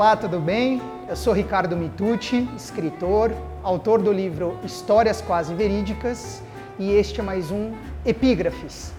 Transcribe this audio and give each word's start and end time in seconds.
Olá, 0.00 0.16
tudo 0.16 0.40
bem? 0.40 0.80
Eu 1.06 1.14
sou 1.14 1.34
Ricardo 1.34 1.76
Mitucci, 1.76 2.48
escritor, 2.56 3.32
autor 3.62 4.00
do 4.00 4.10
livro 4.10 4.56
Histórias 4.64 5.20
Quase 5.20 5.52
Verídicas 5.52 6.42
e 6.78 6.90
este 6.94 7.20
é 7.20 7.22
mais 7.22 7.50
um 7.50 7.72
Epígrafes. 8.02 8.94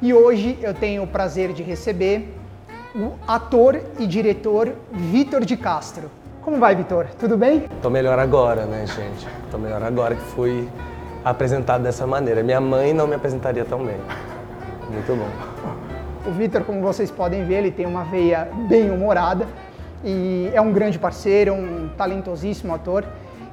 E 0.00 0.14
hoje 0.14 0.58
eu 0.62 0.72
tenho 0.72 1.02
o 1.02 1.06
prazer 1.06 1.52
de 1.52 1.62
receber 1.62 2.34
o 2.96 3.12
ator 3.28 3.78
e 3.98 4.06
diretor 4.06 4.72
Vitor 4.90 5.44
de 5.44 5.54
Castro. 5.54 6.10
Como 6.40 6.56
vai, 6.56 6.74
Vitor? 6.74 7.08
Tudo 7.18 7.36
bem? 7.36 7.68
Tô 7.82 7.90
melhor 7.90 8.18
agora, 8.18 8.64
né, 8.64 8.86
gente? 8.86 9.28
Tô 9.50 9.58
melhor 9.58 9.82
agora 9.82 10.14
que 10.14 10.22
fui 10.22 10.66
apresentado 11.22 11.82
dessa 11.82 12.06
maneira. 12.06 12.42
Minha 12.42 12.58
mãe 12.58 12.94
não 12.94 13.06
me 13.06 13.14
apresentaria 13.14 13.66
tão 13.66 13.84
bem. 13.84 13.98
Muito 14.90 15.14
bom. 15.14 15.28
O 16.26 16.32
Vitor, 16.32 16.64
como 16.64 16.80
vocês 16.80 17.10
podem 17.10 17.44
ver, 17.44 17.56
ele 17.56 17.70
tem 17.70 17.84
uma 17.84 18.04
veia 18.04 18.48
bem 18.66 18.90
humorada 18.90 19.46
e 20.04 20.50
é 20.52 20.60
um 20.60 20.72
grande 20.72 20.98
parceiro, 20.98 21.54
um 21.54 21.88
talentosíssimo 21.96 22.74
ator. 22.74 23.04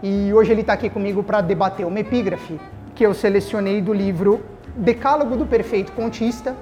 E 0.01 0.33
hoje 0.33 0.51
ele 0.51 0.61
está 0.61 0.73
aqui 0.73 0.89
comigo 0.89 1.21
para 1.23 1.41
debater 1.41 1.85
uma 1.85 1.99
epígrafe 1.99 2.59
que 2.95 3.05
eu 3.05 3.13
selecionei 3.13 3.81
do 3.81 3.93
livro 3.93 4.43
Decálogo 4.75 5.35
do 5.35 5.45
Perfeito 5.45 5.91
Contista, 5.91 6.55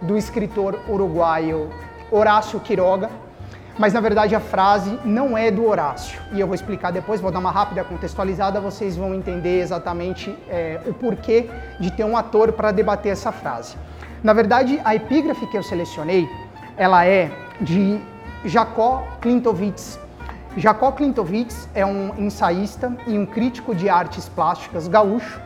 do 0.00 0.16
escritor 0.16 0.78
uruguaio 0.88 1.70
Horácio 2.10 2.60
Quiroga. 2.60 3.10
Mas 3.76 3.92
na 3.92 4.00
verdade 4.00 4.34
a 4.36 4.40
frase 4.40 4.96
não 5.04 5.36
é 5.36 5.50
do 5.50 5.66
Horácio. 5.66 6.20
E 6.32 6.38
eu 6.38 6.46
vou 6.46 6.54
explicar 6.54 6.92
depois, 6.92 7.20
vou 7.20 7.32
dar 7.32 7.40
uma 7.40 7.50
rápida 7.50 7.82
contextualizada, 7.82 8.60
vocês 8.60 8.96
vão 8.96 9.12
entender 9.12 9.60
exatamente 9.60 10.36
é, 10.48 10.80
o 10.86 10.94
porquê 10.94 11.50
de 11.80 11.90
ter 11.90 12.04
um 12.04 12.16
ator 12.16 12.52
para 12.52 12.70
debater 12.70 13.10
essa 13.10 13.32
frase. 13.32 13.76
Na 14.22 14.32
verdade, 14.32 14.80
a 14.84 14.94
epígrafe 14.94 15.46
que 15.48 15.58
eu 15.58 15.62
selecionei, 15.62 16.28
ela 16.76 17.04
é 17.04 17.30
de 17.60 18.00
Jacó 18.44 19.06
Klintovitz. 19.22 19.98
Jacó 20.56 20.92
Klintovitz 20.92 21.66
é 21.74 21.84
um 21.84 22.14
ensaísta 22.18 22.94
e 23.06 23.18
um 23.18 23.24
crítico 23.24 23.74
de 23.74 23.88
artes 23.88 24.28
plásticas 24.28 24.86
gaúcho 24.86 25.40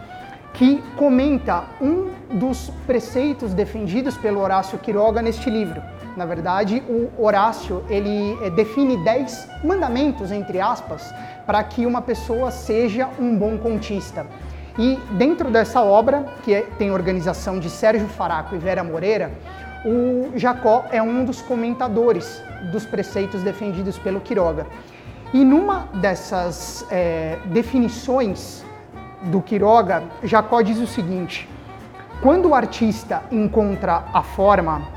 que 0.53 0.83
comenta 0.97 1.65
um 1.81 2.11
dos 2.39 2.71
preceitos 2.87 3.55
defendidos 3.55 4.17
pelo 4.17 4.41
Horácio 4.41 4.79
Quiroga 4.79 5.23
neste 5.23 5.49
livro. 5.49 5.81
Na 6.17 6.27
verdade, 6.27 6.83
o 6.89 7.23
Horácio 7.23 7.85
ele 7.89 8.37
eh, 8.43 8.51
define 8.51 8.97
dez 9.05 9.49
mandamentos 9.63 10.33
entre 10.33 10.61
aspas 10.61 11.15
para 11.47 11.63
que 11.63 11.87
uma 11.87 12.03
pessoa 12.03 12.51
seja 12.51 13.09
um 13.21 13.37
bom 13.37 13.57
contista. 13.59 14.27
E 14.77 14.97
dentro 15.13 15.51
dessa 15.51 15.83
obra, 15.83 16.27
que 16.43 16.53
é, 16.53 16.63
tem 16.77 16.91
organização 16.91 17.61
de 17.61 17.71
Sérgio 17.71 18.09
Faraco 18.09 18.57
e 18.57 18.59
Vera 18.59 18.83
Moreira, 18.83 19.31
o 19.85 20.37
Jacó 20.37 20.87
é 20.91 21.01
um 21.01 21.25
dos 21.25 21.41
comentadores 21.41 22.43
dos 22.73 22.85
preceitos 22.87 23.43
defendidos 23.43 23.99
pelo 23.99 24.21
Quiroga. 24.21 24.67
E 25.33 25.45
numa 25.45 25.89
dessas 25.95 26.87
é, 26.91 27.39
definições 27.47 28.65
do 29.25 29.43
Quiroga, 29.43 30.05
Jacó 30.23 30.63
diz 30.63 30.79
o 30.79 30.87
seguinte: 30.87 31.49
quando 32.23 32.49
o 32.49 32.55
artista 32.55 33.23
encontra 33.31 34.05
a 34.13 34.23
forma, 34.23 34.89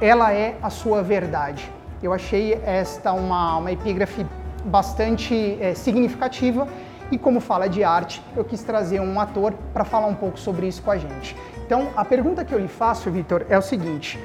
ela 0.00 0.32
é 0.32 0.56
a 0.62 0.70
sua 0.70 1.02
verdade. 1.02 1.70
Eu 2.02 2.12
achei 2.12 2.54
esta 2.64 3.12
uma, 3.12 3.58
uma 3.58 3.72
epígrafe 3.72 4.26
bastante 4.64 5.58
é, 5.60 5.74
significativa 5.74 6.66
e 7.10 7.18
como 7.18 7.38
fala 7.40 7.68
de 7.68 7.84
arte, 7.84 8.22
eu 8.34 8.44
quis 8.44 8.62
trazer 8.62 9.00
um 9.00 9.20
ator 9.20 9.52
para 9.72 9.84
falar 9.84 10.06
um 10.06 10.14
pouco 10.14 10.38
sobre 10.38 10.66
isso 10.66 10.82
com 10.82 10.90
a 10.90 10.96
gente. 10.96 11.36
Então, 11.64 11.90
a 11.96 12.04
pergunta 12.04 12.44
que 12.44 12.54
eu 12.54 12.58
lhe 12.58 12.68
faço, 12.68 13.10
Vitor, 13.10 13.46
é 13.48 13.58
o 13.58 13.62
seguinte: 13.62 14.18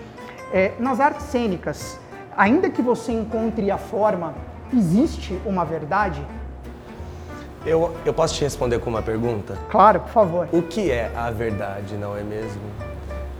é, 0.53 0.73
nas 0.79 0.99
artes 0.99 1.25
cênicas, 1.25 1.99
ainda 2.39 2.69
que 2.69 2.81
você 2.81 3.11
encontre 3.11 3.69
a 3.69 3.77
forma, 3.77 4.33
existe 4.73 5.37
uma 5.45 5.65
verdade? 5.65 6.25
Eu, 7.65 7.93
eu 8.05 8.13
posso 8.13 8.35
te 8.35 8.45
responder 8.45 8.79
com 8.79 8.89
uma 8.89 9.01
pergunta? 9.01 9.57
Claro, 9.69 9.99
por 9.99 10.09
favor. 10.09 10.47
O 10.53 10.61
que 10.61 10.89
é 10.89 11.11
a 11.13 11.29
verdade, 11.29 11.95
não 11.95 12.15
é 12.15 12.23
mesmo? 12.23 12.61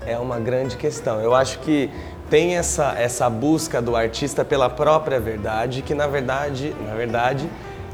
É 0.06 0.18
uma 0.18 0.38
grande 0.38 0.76
questão. 0.76 1.22
Eu 1.22 1.34
acho 1.34 1.60
que 1.60 1.90
tem 2.30 2.58
essa, 2.58 2.94
essa 2.98 3.30
busca 3.30 3.82
do 3.82 3.96
artista 3.96 4.44
pela 4.44 4.70
própria 4.70 5.18
verdade, 5.18 5.82
que 5.82 5.96
na 5.96 6.06
verdade, 6.06 6.76
na 6.86 6.94
verdade, 6.94 7.50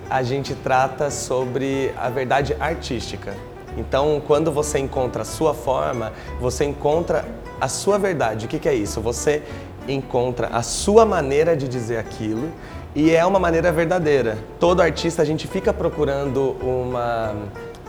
a 0.09 0.23
gente 0.23 0.55
trata 0.55 1.11
sobre 1.11 1.93
a 1.95 2.09
verdade 2.09 2.57
artística. 2.59 3.35
Então, 3.77 4.22
quando 4.25 4.51
você 4.51 4.79
encontra 4.79 5.22
a 5.22 5.25
sua 5.25 5.53
forma, 5.53 6.13
você 6.39 6.66
encontra 6.66 7.25
a 7.59 7.67
sua 7.67 7.97
verdade. 7.97 8.45
O 8.45 8.49
que, 8.49 8.59
que 8.59 8.69
é 8.69 8.73
isso? 8.73 9.01
Você 9.01 9.43
encontra 9.88 10.47
a 10.47 10.62
sua 10.62 11.06
maneira 11.06 11.56
de 11.56 11.68
dizer 11.68 11.97
aquilo 11.97 12.51
e 12.96 13.12
é 13.12 13.25
uma 13.25 13.40
maneira 13.40 13.72
verdadeira. 13.72 14.38
Todo 14.59 14.81
artista 14.81 15.22
a 15.22 15.25
gente 15.25 15.47
fica 15.47 15.73
procurando 15.73 16.56
uma 16.62 17.35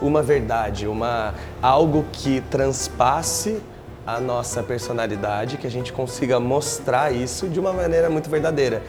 uma 0.01 0.23
verdade, 0.23 0.87
uma 0.87 1.35
algo 1.63 2.05
que 2.13 2.43
transpasse 2.51 3.63
a 4.07 4.21
nossa 4.21 4.63
personalidade, 4.63 5.57
que 5.57 5.67
a 5.67 5.71
gente 5.71 5.93
consiga 5.93 6.39
mostrar 6.39 7.13
isso 7.13 7.49
de 7.49 7.59
uma 7.59 7.73
maneira 7.73 8.09
muito 8.09 8.29
verdadeira. 8.31 8.83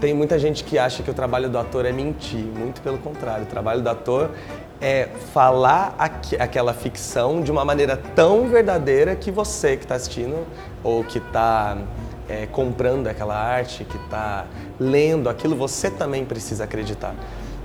Tem 0.00 0.14
muita 0.14 0.38
gente 0.38 0.64
que 0.64 0.78
acha 0.78 1.02
que 1.02 1.10
o 1.10 1.14
trabalho 1.14 1.48
do 1.48 1.58
ator 1.58 1.84
é 1.84 1.92
mentir, 1.92 2.44
muito 2.44 2.80
pelo 2.80 2.98
contrário. 2.98 3.44
O 3.44 3.46
trabalho 3.46 3.82
do 3.82 3.88
ator 3.88 4.30
é 4.80 5.08
falar 5.32 5.94
aqu 5.98 6.36
aquela 6.40 6.72
ficção 6.72 7.40
de 7.40 7.52
uma 7.52 7.64
maneira 7.64 7.96
tão 7.96 8.48
verdadeira 8.48 9.14
que 9.14 9.30
você 9.30 9.76
que 9.76 9.84
está 9.84 9.94
assistindo 9.94 10.44
ou 10.82 11.04
que 11.04 11.18
está 11.18 11.78
é, 12.28 12.46
comprando 12.46 13.08
aquela 13.08 13.36
arte, 13.36 13.84
que 13.84 13.96
está 13.96 14.46
lendo 14.78 15.28
aquilo, 15.28 15.56
você 15.56 15.90
também 15.90 16.24
precisa 16.24 16.64
acreditar. 16.64 17.14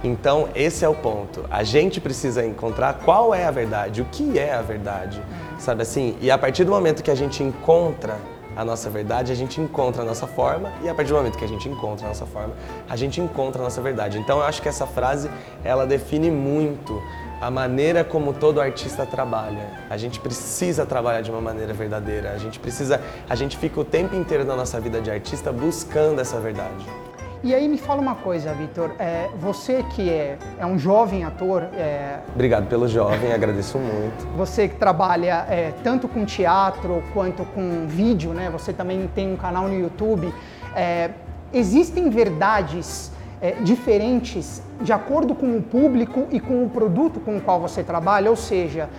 Então, 0.04 0.50
esse 0.54 0.86
é 0.86 0.90
o 0.90 0.94
ponto. 0.94 1.46
A 1.50 1.64
gente 1.64 2.00
precisa 2.00 2.46
encontrar 2.46 3.00
qual 3.04 3.34
é 3.34 3.46
a 3.46 3.52
verdade, 3.52 4.02
o 4.02 4.06
que 4.06 4.38
é 4.38 4.54
a 4.54 4.62
verdade, 4.62 5.22
sabe 5.58 5.82
assim? 5.82 6.16
E 6.22 6.30
a 6.30 6.38
partir 6.38 6.64
do 6.64 6.72
momento 6.72 7.02
que 7.02 7.10
a 7.10 7.16
gente 7.16 7.42
encontra 7.42 8.18
a 8.56 8.66
nossa 8.66 8.90
verdade, 8.90 9.32
a 9.32 9.36
gente 9.36 9.62
encontra 9.62 10.02
a 10.02 10.06
nossa 10.06 10.26
forma 10.26 10.72
e 10.84 10.90
a 10.90 10.96
partir 10.96 11.10
do 11.10 11.18
momento 11.18 11.38
que 11.38 11.46
a 11.46 11.48
gente 11.48 11.70
encontra 11.70 12.08
a 12.08 12.10
nossa 12.10 12.26
forma, 12.26 12.56
a 12.90 12.96
gente 12.96 13.22
encontra 13.22 13.62
a 13.62 13.64
nossa 13.64 13.80
verdade. 13.82 14.18
Então 14.18 14.40
eu 14.40 14.44
acho 14.44 14.64
que 14.64 14.68
essa 14.68 14.88
frase, 14.88 15.30
ela 15.64 15.86
define 15.86 16.32
muito 16.32 17.00
a 17.40 17.52
maneira 17.52 18.04
como 18.04 18.34
todo 18.34 18.60
artista 18.60 19.06
trabalha. 19.06 19.70
A 19.90 19.98
gente 19.98 20.20
precisa 20.20 20.86
trabalhar 20.86 21.22
de 21.22 21.32
uma 21.32 21.42
maneira 21.42 21.74
verdadeira. 21.74 22.32
A 22.32 22.38
gente 22.38 22.60
precisa, 22.60 23.02
a 23.30 23.36
gente 23.36 23.58
fica 23.58 23.80
o 23.80 23.86
tempo 23.86 24.16
inteiro 24.16 24.44
da 24.44 24.56
nossa 24.56 24.80
vida 24.80 25.00
de 25.00 25.12
artista 25.12 25.52
buscando 25.52 26.20
essa 26.20 26.40
verdade. 26.40 26.86
E 27.44 27.54
aí 27.54 27.68
me 27.68 27.78
fala 27.78 28.02
uma 28.02 28.16
coisa, 28.16 28.52
Vitor. 28.54 28.96
É, 28.98 29.30
você 29.40 29.84
que 29.96 30.10
é, 30.10 30.40
é, 30.58 30.66
um 30.66 30.80
jovem 30.80 31.24
ator. 31.24 31.64
É... 31.76 32.20
Obrigado 32.34 32.68
pelo 32.68 32.88
jovem, 32.88 33.32
agradeço 33.32 33.78
muito. 33.78 34.26
Você 34.36 34.68
que 34.68 34.76
trabalha 34.76 35.46
é, 35.48 35.72
tanto 35.84 36.08
com 36.08 36.26
teatro 36.26 37.04
quanto 37.14 37.46
com 37.46 37.86
vídeo, 37.88 38.34
né? 38.34 38.50
Você 38.52 38.74
também 38.74 39.08
tem 39.14 39.32
um 39.32 39.38
canal 39.38 39.68
no 39.68 39.80
YouTube. 39.80 40.34
É, 40.76 41.12
existem 41.54 42.10
verdades 42.10 43.12
é, 43.42 43.52
diferentes 43.62 44.62
de 44.82 44.94
acordo 44.94 45.34
com 45.34 45.58
o 45.58 45.62
público 45.62 46.28
e 46.32 46.40
com 46.40 46.64
o 46.64 46.70
produto 46.70 47.20
com 47.20 47.38
o 47.38 47.42
qual 47.42 47.60
você 47.60 47.84
trabalha? 47.84 48.30
Ou 48.30 48.36
seja, 48.36 48.90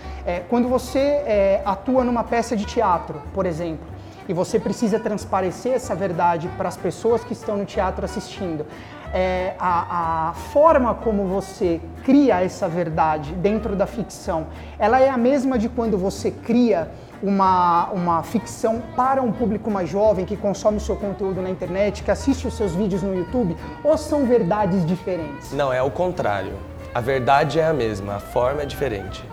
quando 0.49 0.67
você 0.67 1.61
atua 1.63 2.03
numa 2.03 2.23
peça 2.23 2.55
de 2.55 2.65
teatro, 2.65 3.21
por 3.33 3.45
exemplo 3.45 3.87
e 4.29 4.33
você 4.33 4.59
precisa 4.59 4.99
transparecer 4.99 5.73
essa 5.73 5.95
verdade 5.95 6.47
para 6.55 6.69
as 6.69 6.77
pessoas 6.77 7.23
que 7.23 7.33
estão 7.33 7.57
no 7.57 7.65
teatro 7.65 8.05
assistindo. 8.05 8.63
É, 9.11 9.55
a, 9.57 10.29
a, 10.29 10.33
forma 10.33 10.93
como 10.93 11.25
você 11.25 11.81
cria 12.03 12.43
essa 12.43 12.69
verdade 12.69 13.33
dentro 13.33 13.75
da 13.75 13.87
ficção, 13.87 14.45
ela 14.77 15.01
é 15.01 15.09
a 15.09 15.17
mesma 15.17 15.57
de 15.57 15.67
quando 15.67 15.97
você 15.97 16.29
cria 16.29 16.91
uma, 17.21 17.89
uma 17.91 18.23
ficção 18.23 18.81
para 18.95 19.21
um 19.21 19.31
público 19.31 19.69
mais 19.69 19.89
jovem 19.89 20.25
que 20.25 20.37
consome 20.37 20.77
o 20.77 20.79
seu 20.79 20.95
conteúdo 20.95 21.41
na 21.41 21.49
internet, 21.49 22.03
que 22.03 22.11
assiste 22.11 22.47
os 22.47 22.53
seus 22.53 22.73
vídeos 22.73 23.01
no 23.01 23.15
YouTube, 23.15 23.55
ou 23.83 23.97
são 23.97 24.25
verdades 24.25 24.85
diferentes? 24.85 25.51
Não, 25.51 25.71
é 25.71 25.81
o 25.81 25.91
contrário. 25.91 26.53
A 26.93 27.01
verdade 27.01 27.59
é 27.59 27.65
a 27.65 27.73
mesma, 27.73 28.15
a 28.15 28.19
forma 28.19 28.61
é 28.61 28.65
diferente. 28.65 29.23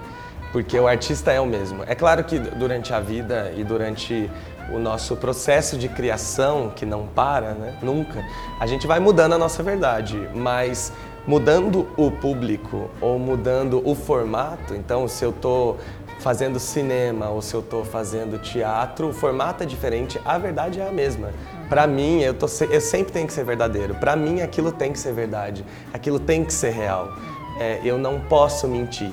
Porque 0.53 0.79
o 0.79 0.87
artista 0.87 1.33
é 1.33 1.41
o 1.41 1.47
mesmo. 1.47 1.83
É 1.87 1.95
claro 1.95 2.25
que 2.25 2.39
durante 2.39 2.93
a 2.93 3.01
vida 3.01 3.53
e 3.57 3.65
durante 3.65 4.31
o 4.73 4.79
nosso 4.79 5.17
processo 5.17 5.77
de 5.77 5.89
criação, 5.89 6.73
que 6.75 6.85
não 6.85 7.07
para, 7.07 7.53
né? 7.53 7.77
nunca, 7.83 8.25
a 8.59 8.67
gente 8.67 8.87
vai 8.87 8.99
mudando 8.99 9.35
a 9.35 9.39
nossa 9.39 9.63
verdade, 9.63 10.29
mas 10.35 10.93
mudando 11.27 11.89
o 11.97 12.11
público 12.11 12.91
ou 13.01 13.19
mudando 13.19 13.83
o 13.85 13.95
formato, 13.95 14.75
então 14.75 15.09
se 15.09 15.25
eu 15.25 15.31
estou 15.31 15.77
fazendo 16.27 16.59
cinema 16.59 17.29
ou 17.29 17.41
se 17.41 17.55
eu 17.55 17.61
estou 17.61 17.85
fazendo 17.85 18.37
teatro, 18.41 19.11
o 19.11 19.13
formato 19.13 19.63
é 19.63 19.67
diferente, 19.67 20.21
a 20.25 20.37
verdade 20.37 20.81
é 20.81 20.89
a 20.89 20.91
mesma. 20.91 21.31
Para 21.69 21.87
mim, 21.87 22.21
eu, 22.21 22.35
tô, 22.35 22.47
eu 22.69 22.81
sempre 22.81 23.13
tenho 23.13 23.29
que 23.29 23.33
ser 23.33 23.45
verdadeiro. 23.45 23.95
Para 23.95 24.17
mim, 24.17 24.41
aquilo 24.41 24.73
tem 24.73 24.93
que 24.93 24.99
ser 24.99 25.13
verdade, 25.13 25.65
aquilo 25.95 26.19
tem 26.19 26.45
que 26.45 26.53
ser 26.53 26.71
real. 26.71 27.13
É, 27.61 27.81
eu 27.85 27.97
não 27.97 28.19
posso 28.19 28.67
mentir. 28.67 29.13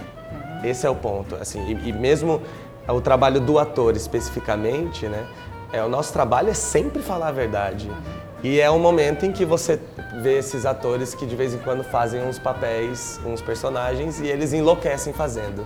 Esse 0.64 0.88
é 0.88 0.90
o 0.90 0.96
ponto. 0.96 1.36
Assim, 1.36 1.64
e, 1.68 1.90
e 1.90 1.94
mesmo 1.94 2.42
o 2.88 3.00
trabalho 3.00 3.40
do 3.40 3.60
ator 3.60 3.96
especificamente, 3.96 5.06
né? 5.06 5.24
É, 5.72 5.84
o 5.84 5.90
nosso 5.90 6.12
trabalho 6.12 6.50
é 6.50 6.56
sempre 6.56 7.04
falar 7.04 7.28
a 7.28 7.32
verdade. 7.32 7.92
E 8.42 8.60
é 8.60 8.72
um 8.72 8.80
momento 8.80 9.24
em 9.24 9.32
que 9.32 9.46
você 9.46 9.80
vê 10.24 10.40
esses 10.40 10.66
atores 10.66 11.14
que 11.14 11.28
de 11.28 11.36
vez 11.36 11.54
em 11.54 11.60
quando 11.60 11.84
fazem 11.84 12.24
uns 12.24 12.40
papéis, 12.40 13.20
uns 13.24 13.40
personagens 13.40 14.20
e 14.20 14.26
eles 14.26 14.52
enlouquecem 14.52 15.14
fazendo. 15.14 15.64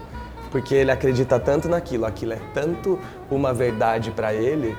Porque 0.52 0.74
ele 0.76 0.92
acredita 0.92 1.40
tanto 1.40 1.68
naquilo, 1.68 2.06
aquilo 2.06 2.34
é 2.34 2.40
tanto 2.54 3.00
uma 3.30 3.54
verdade 3.54 4.12
para 4.12 4.34
ele 4.34 4.76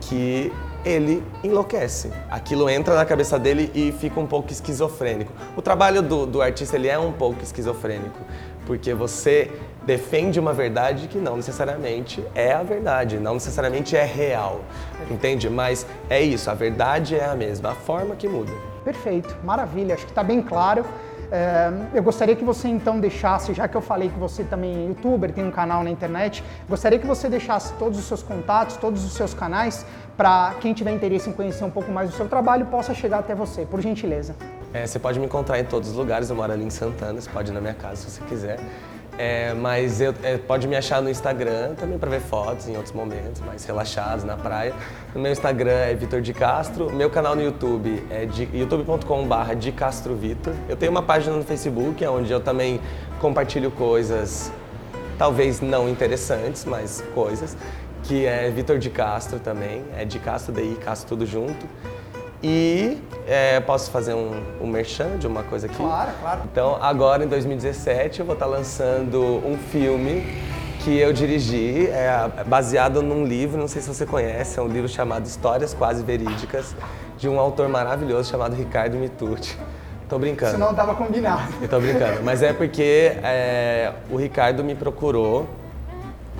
que 0.00 0.52
ele 0.84 1.22
enlouquece. 1.44 2.10
Aquilo 2.30 2.68
entra 2.70 2.94
na 2.94 3.04
cabeça 3.04 3.38
dele 3.38 3.70
e 3.74 3.92
fica 3.92 4.18
um 4.18 4.26
pouco 4.26 4.50
esquizofrênico. 4.50 5.32
O 5.56 5.62
trabalho 5.62 6.02
do, 6.02 6.26
do 6.26 6.40
artista 6.40 6.76
ele 6.76 6.88
é 6.88 6.98
um 6.98 7.12
pouco 7.12 7.42
esquizofrênico, 7.42 8.18
porque 8.66 8.94
você 8.94 9.50
defende 9.84 10.38
uma 10.38 10.52
verdade 10.52 11.08
que 11.08 11.18
não 11.18 11.36
necessariamente 11.36 12.24
é 12.34 12.52
a 12.52 12.62
verdade, 12.62 13.18
não 13.18 13.34
necessariamente 13.34 13.96
é 13.96 14.04
real, 14.04 14.60
entende? 15.10 15.48
Mas 15.50 15.86
é 16.08 16.20
isso, 16.20 16.50
a 16.50 16.54
verdade 16.54 17.16
é 17.16 17.24
a 17.24 17.34
mesma, 17.34 17.70
a 17.70 17.74
forma 17.74 18.14
que 18.14 18.28
muda. 18.28 18.52
Perfeito, 18.84 19.36
maravilha, 19.44 19.94
acho 19.94 20.04
que 20.04 20.12
está 20.12 20.22
bem 20.22 20.42
claro. 20.42 20.84
É, 21.32 21.70
eu 21.94 22.02
gostaria 22.02 22.34
que 22.34 22.44
você 22.44 22.66
então 22.66 22.98
deixasse, 22.98 23.54
já 23.54 23.68
que 23.68 23.76
eu 23.76 23.80
falei 23.80 24.08
que 24.08 24.18
você 24.18 24.42
também 24.42 24.84
é 24.84 24.88
youtuber, 24.88 25.32
tem 25.32 25.44
um 25.44 25.50
canal 25.50 25.84
na 25.84 25.90
internet, 25.90 26.42
gostaria 26.68 26.98
que 26.98 27.06
você 27.06 27.28
deixasse 27.28 27.72
todos 27.74 27.98
os 27.98 28.04
seus 28.04 28.22
contatos, 28.22 28.76
todos 28.76 29.04
os 29.04 29.12
seus 29.12 29.32
canais, 29.32 29.86
para 30.16 30.54
quem 30.60 30.74
tiver 30.74 30.90
interesse 30.90 31.30
em 31.30 31.32
conhecer 31.32 31.64
um 31.64 31.70
pouco 31.70 31.92
mais 31.92 32.10
do 32.10 32.16
seu 32.16 32.28
trabalho 32.28 32.66
possa 32.66 32.92
chegar 32.92 33.20
até 33.20 33.34
você, 33.34 33.64
por 33.64 33.80
gentileza. 33.80 34.34
É, 34.74 34.86
você 34.86 34.98
pode 34.98 35.20
me 35.20 35.26
encontrar 35.26 35.58
em 35.58 35.64
todos 35.64 35.90
os 35.90 35.96
lugares, 35.96 36.30
eu 36.30 36.36
moro 36.36 36.52
ali 36.52 36.64
em 36.64 36.70
Santana, 36.70 37.20
você 37.20 37.30
pode 37.30 37.50
ir 37.50 37.54
na 37.54 37.60
minha 37.60 37.74
casa 37.74 37.96
se 37.96 38.10
você 38.10 38.22
quiser. 38.24 38.58
É, 39.22 39.52
mas 39.52 40.00
eu, 40.00 40.14
é, 40.22 40.38
pode 40.38 40.66
me 40.66 40.74
achar 40.74 41.02
no 41.02 41.10
Instagram 41.10 41.74
também 41.74 41.98
para 41.98 42.08
ver 42.08 42.22
fotos 42.22 42.66
em 42.66 42.74
outros 42.74 42.94
momentos, 42.94 43.42
mais 43.42 43.62
relaxados 43.66 44.24
na 44.24 44.34
praia. 44.34 44.72
No 45.14 45.20
meu 45.20 45.30
Instagram 45.30 45.72
é 45.72 45.94
Vitor 45.94 46.22
de 46.22 46.32
Castro. 46.32 46.90
Meu 46.90 47.10
canal 47.10 47.36
no 47.36 47.42
YouTube 47.42 48.02
é 48.08 48.26
youtube.com/barra 48.54 49.52
de 49.52 49.72
Castro 49.72 50.14
Vitor. 50.14 50.54
Eu 50.70 50.74
tenho 50.74 50.90
uma 50.90 51.02
página 51.02 51.36
no 51.36 51.44
Facebook, 51.44 52.02
onde 52.06 52.32
eu 52.32 52.40
também 52.40 52.80
compartilho 53.20 53.70
coisas, 53.70 54.50
talvez 55.18 55.60
não 55.60 55.86
interessantes, 55.86 56.64
mas 56.64 57.04
coisas, 57.12 57.54
que 58.04 58.24
é 58.24 58.48
Vitor 58.48 58.78
de 58.78 58.88
Castro 58.88 59.38
também. 59.38 59.84
É 59.98 60.06
de 60.06 60.18
Castro, 60.18 60.50
daí 60.50 60.76
Castro 60.76 61.10
tudo 61.10 61.26
junto. 61.26 61.66
E 62.42 62.98
é, 63.26 63.60
posso 63.60 63.90
fazer 63.90 64.14
um, 64.14 64.32
um 64.60 64.66
merchan 64.66 65.18
de 65.18 65.26
uma 65.26 65.42
coisa 65.42 65.66
aqui? 65.66 65.76
Claro, 65.76 66.10
claro. 66.20 66.40
Então, 66.50 66.78
agora 66.80 67.24
em 67.24 67.28
2017, 67.28 68.20
eu 68.20 68.26
vou 68.26 68.34
estar 68.34 68.46
lançando 68.46 69.20
um 69.46 69.58
filme 69.58 70.26
que 70.82 70.98
eu 70.98 71.12
dirigi, 71.12 71.88
é, 71.88 72.44
baseado 72.46 73.02
num 73.02 73.24
livro, 73.24 73.58
não 73.60 73.68
sei 73.68 73.82
se 73.82 73.88
você 73.88 74.06
conhece, 74.06 74.58
é 74.58 74.62
um 74.62 74.68
livro 74.68 74.88
chamado 74.88 75.26
Histórias 75.26 75.74
Quase 75.74 76.02
Verídicas, 76.02 76.74
de 77.18 77.28
um 77.28 77.38
autor 77.38 77.68
maravilhoso 77.68 78.30
chamado 78.30 78.56
Ricardo 78.56 78.96
Mitucci. 78.96 79.58
Tô 80.08 80.18
brincando. 80.18 80.52
Isso 80.52 80.60
não 80.60 80.70
estava 80.70 80.94
combinado. 80.94 81.52
Eu 81.60 81.68
tô 81.68 81.78
brincando, 81.78 82.22
mas 82.24 82.42
é 82.42 82.52
porque 82.52 83.12
é, 83.22 83.92
o 84.10 84.16
Ricardo 84.16 84.64
me 84.64 84.74
procurou 84.74 85.46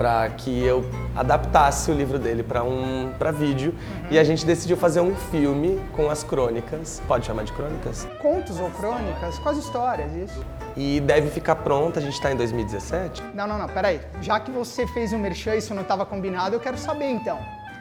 para 0.01 0.27
que 0.31 0.63
eu 0.63 0.83
adaptasse 1.15 1.91
o 1.91 1.93
livro 1.93 2.17
dele 2.17 2.41
para 2.41 2.63
um 2.63 3.13
para 3.19 3.29
vídeo 3.29 3.69
uhum. 3.71 4.07
e 4.09 4.17
a 4.17 4.23
gente 4.23 4.43
decidiu 4.43 4.75
fazer 4.75 4.99
um 4.99 5.13
filme 5.15 5.79
com 5.95 6.09
as 6.09 6.23
crônicas. 6.23 6.99
Pode 7.07 7.23
chamar 7.23 7.43
de 7.43 7.53
crônicas? 7.53 8.07
Contos 8.19 8.59
ou 8.59 8.71
crônicas, 8.71 9.37
quase 9.37 9.59
histórias, 9.59 10.11
isso. 10.15 10.43
E 10.75 10.99
deve 11.01 11.29
ficar 11.29 11.57
pronto, 11.57 11.99
a 11.99 12.01
gente 12.01 12.13
está 12.13 12.31
em 12.31 12.35
2017? 12.35 13.21
Não, 13.35 13.45
não, 13.45 13.59
não, 13.59 13.67
peraí. 13.67 14.01
Já 14.23 14.39
que 14.39 14.49
você 14.49 14.87
fez 14.87 15.13
um 15.13 15.19
merchan 15.19 15.53
e 15.53 15.59
isso 15.59 15.75
não 15.75 15.83
estava 15.83 16.03
combinado, 16.03 16.55
eu 16.55 16.59
quero 16.59 16.79
saber 16.79 17.11
então. 17.11 17.37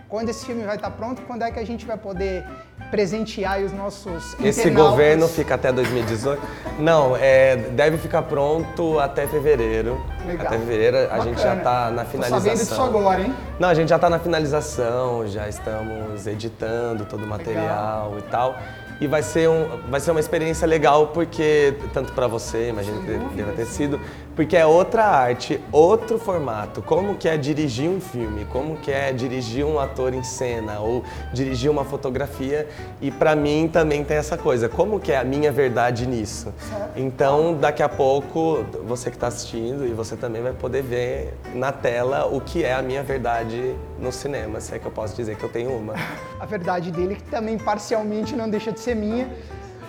Quando 0.07 0.29
esse 0.29 0.45
filme 0.45 0.65
vai 0.65 0.77
estar 0.77 0.91
pronto, 0.91 1.23
quando 1.23 1.43
é 1.43 1.51
que 1.51 1.59
a 1.59 1.65
gente 1.65 1.87
vai 1.87 1.97
poder 1.97 2.45
presentear 2.91 3.61
os 3.61 3.73
nossos 3.73 4.37
Esse 4.41 4.69
governo 4.69 5.29
fica 5.29 5.55
até 5.55 5.73
2018? 5.73 6.43
Não, 6.81 7.17
é, 7.17 7.57
deve 7.57 7.97
ficar 7.97 8.23
pronto 8.23 8.99
até 8.99 9.27
fevereiro. 9.29 10.05
Legal. 10.31 10.47
Até 10.47 10.59
fevereiro 10.59 10.97
a 10.97 11.01
Bacana. 11.03 11.25
gente 11.25 11.43
já 11.43 11.57
está 11.57 11.91
na 11.91 12.05
finalização. 12.05 12.39
Tô 12.39 12.45
sabendo 12.45 12.59
disso 12.59 12.83
agora, 12.83 13.21
hein? 13.23 13.35
Não, 13.59 13.69
a 13.69 13.75
gente 13.75 13.89
já 13.89 13.97
está 13.97 14.11
na 14.11 14.19
finalização, 14.19 15.27
já 15.27 15.49
estamos 15.49 16.27
editando 16.27 17.05
todo 17.05 17.25
o 17.25 17.27
material 17.27 18.13
Legal. 18.13 18.19
e 18.19 18.23
tal. 18.31 18.57
E 19.01 19.07
vai 19.07 19.23
ser, 19.23 19.49
um, 19.49 19.81
vai 19.89 19.99
ser 19.99 20.11
uma 20.11 20.21
experiência 20.21 20.67
legal 20.67 21.07
porque, 21.07 21.75
tanto 21.95 22.13
para 22.13 22.27
você, 22.27 22.69
imagino 22.69 23.01
que 23.01 23.07
deve 23.35 23.53
ter 23.53 23.65
sido, 23.65 23.99
porque 24.37 24.55
é 24.55 24.67
outra 24.67 25.07
arte, 25.07 25.59
outro 25.73 26.19
formato. 26.19 26.83
Como 26.83 27.15
que 27.15 27.27
é 27.27 27.39
dirigir 27.39 27.89
um 27.89 27.99
filme, 27.99 28.45
como 28.53 28.77
que 28.77 28.91
é 28.93 29.11
dirigir 29.11 29.65
um 29.65 29.79
ator 29.79 30.13
em 30.13 30.23
cena 30.23 30.81
ou 30.81 31.03
dirigir 31.33 31.71
uma 31.71 31.83
fotografia. 31.83 32.69
E 33.01 33.11
para 33.11 33.35
mim 33.35 33.71
também 33.73 34.05
tem 34.05 34.19
essa 34.19 34.37
coisa, 34.37 34.69
como 34.69 35.01
que 35.01 35.13
é 35.13 35.17
a 35.17 35.25
minha 35.25 35.51
verdade 35.51 36.07
nisso. 36.07 36.53
Então, 36.95 37.55
daqui 37.55 37.83
a 37.83 37.89
pouco, 37.89 38.67
você 38.87 39.09
que 39.09 39.17
está 39.17 39.29
assistindo 39.29 39.87
e 39.87 39.95
você 39.95 40.15
também 40.21 40.43
vai 40.43 40.53
poder 40.53 40.83
ver 40.83 41.35
na 41.55 41.73
tela 41.73 42.27
o 42.27 42.41
que 42.41 42.63
é 42.63 42.75
a 42.75 42.83
minha 42.83 43.03
verdade 43.03 43.75
no 43.99 44.13
cinema, 44.13 44.61
se 44.61 44.75
é 44.75 44.79
que 44.79 44.87
eu 44.87 44.93
posso 44.93 45.17
dizer 45.17 45.37
que 45.37 45.43
eu 45.43 45.49
tenho 45.49 45.75
uma. 45.77 45.95
A 46.39 46.45
verdade 46.45 46.93
dele 46.93 47.17
que 47.17 47.25
também 47.25 47.59
parcialmente 47.59 48.37
não 48.37 48.49
deixa 48.49 48.71
de 48.71 48.79
ser 48.79 48.95
minha. 48.95 49.29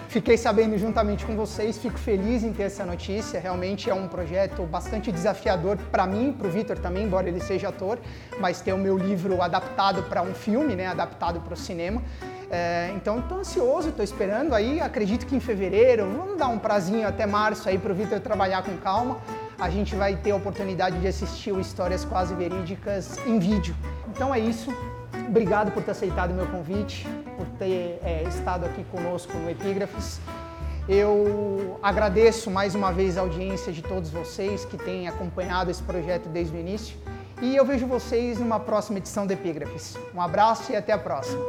Fiquei 0.07 0.38
sabendo 0.38 0.78
juntamente 0.78 1.25
com 1.25 1.38
vocês, 1.38 1.78
fico 1.78 1.98
feliz 1.98 2.44
em 2.44 2.51
ter 2.51 2.63
essa 2.63 2.86
notícia. 2.86 3.39
Realmente 3.39 3.89
é 3.89 3.94
um 3.94 4.10
projeto 4.10 4.63
bastante 4.63 5.10
desafiador 5.10 5.78
para 5.89 6.06
mim, 6.06 6.36
para 6.38 6.48
o 6.48 6.51
Vitor 6.51 6.77
também, 6.77 7.06
embora 7.06 7.30
ele 7.30 7.39
seja 7.39 7.69
ator, 7.69 7.98
mas 8.38 8.60
ter 8.60 8.74
o 8.74 8.77
meu 8.77 8.98
livro 8.98 9.42
adaptado 9.42 10.04
para 10.04 10.22
um 10.22 10.34
filme, 10.34 10.75
né, 10.75 10.88
adaptado 10.88 11.39
para 11.39 11.54
o 11.54 11.57
cinema. 11.57 12.01
É, 12.50 12.92
então 12.94 13.19
estou 13.19 13.39
ansioso, 13.39 13.88
estou 13.88 14.04
esperando 14.04 14.54
aí, 14.54 14.81
acredito 14.81 15.25
que 15.25 15.34
em 15.34 15.39
fevereiro, 15.39 16.04
vamos 16.04 16.38
dar 16.38 16.50
um 16.50 16.60
prazinho 16.60 17.07
até 17.07 17.25
março 17.25 17.69
aí 17.69 17.77
para 17.77 17.94
o 17.94 17.95
Vitor 17.95 18.19
trabalhar 18.19 18.63
com 18.63 18.75
calma. 18.75 19.18
A 19.62 19.69
gente 19.69 19.96
vai 19.96 20.16
ter 20.16 20.31
a 20.31 20.36
oportunidade 20.36 21.00
de 21.00 21.08
assistir 21.08 21.56
Histórias 21.60 22.04
Quase 22.04 22.34
Verídicas 22.34 23.19
em 23.28 23.38
vídeo. 23.38 23.75
Então 24.08 24.34
é 24.34 24.40
isso. 24.40 24.75
Obrigado 25.28 25.72
por 25.72 25.84
ter 25.84 25.92
aceitado 25.92 26.31
o 26.31 26.34
meu 26.34 26.48
convite, 26.48 27.08
por 27.38 27.46
ter 27.60 28.00
é, 28.04 28.24
estado 28.28 28.66
aqui 28.66 28.84
conosco 28.86 29.31
no 29.38 29.48
Epígrafes. 29.48 30.19
Eu 30.90 31.80
agradeço 31.84 32.50
mais 32.50 32.74
uma 32.74 32.92
vez 32.92 33.19
a 33.19 33.22
audiência 33.22 33.72
de 33.72 33.84
todos 33.84 34.10
vocês 34.10 34.66
que 34.66 34.78
têm 34.78 35.08
acompanhado 35.08 35.69
esse 35.69 35.84
projeto 35.84 36.28
desde 36.28 36.58
o 36.58 36.60
início 36.60 36.98
e 37.40 37.56
eu 37.56 37.63
vejo 37.63 37.86
vocês 37.86 38.40
numa 38.40 38.60
próxima 38.60 38.98
edição 38.98 39.28
do 39.28 39.34
Epígrafes. 39.34 39.96
Um 40.12 40.22
abraço 40.22 40.72
e 40.72 40.75
até 40.75 40.91
a 40.91 40.98
próxima. 40.98 41.39